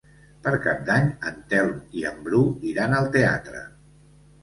[0.45, 3.67] Per Cap d'Any en Telm i en Bru iran al teatre.